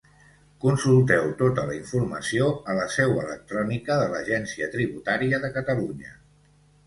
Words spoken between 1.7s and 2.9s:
la informació a la